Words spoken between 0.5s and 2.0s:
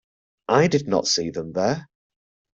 did not see them there.